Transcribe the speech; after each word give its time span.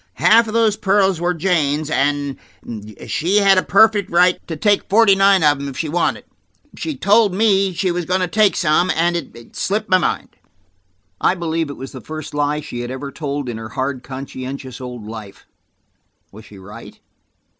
Half 0.15 0.47
of 0.47 0.55
those 0.55 0.77
pearls 0.77 1.21
were 1.21 1.35
Jane's 1.35 1.91
and–she 1.91 3.37
had 3.37 3.59
a 3.59 3.61
perfect 3.61 4.09
right 4.09 4.39
to 4.47 4.57
take 4.57 4.89
forty 4.89 5.13
nine 5.13 5.43
of 5.43 5.59
them 5.59 5.67
if 5.69 5.77
she 5.77 5.89
wanted. 5.89 6.25
She–she 6.75 6.97
told 6.97 7.35
me 7.35 7.71
she 7.75 7.91
was 7.91 8.05
going 8.05 8.21
to 8.21 8.27
take 8.27 8.55
some, 8.55 8.89
and 8.95 9.15
it–slipped 9.15 9.91
my 9.91 9.99
mind." 9.99 10.29
I 11.21 11.35
believe 11.35 11.69
it 11.69 11.77
was 11.77 11.91
the 11.91 12.01
first 12.01 12.33
lie 12.33 12.61
she 12.61 12.79
had 12.79 12.89
ever 12.89 13.11
told 13.11 13.47
in 13.47 13.59
her 13.59 13.69
hard, 13.69 14.01
conscientious 14.01 14.81
old 14.81 15.05
life. 15.05 15.45
Was 16.31 16.45
she 16.45 16.57
right? 16.57 16.99